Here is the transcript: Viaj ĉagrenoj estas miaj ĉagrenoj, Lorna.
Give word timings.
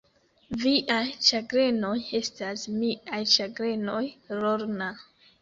Viaj 0.61 1.03
ĉagrenoj 1.27 1.91
estas 2.21 2.65
miaj 2.79 3.21
ĉagrenoj, 3.35 4.01
Lorna. 4.43 4.91